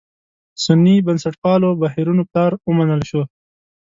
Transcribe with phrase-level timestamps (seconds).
[0.63, 3.21] سني بنسټپالو بهیرونو پلار ومنل شو.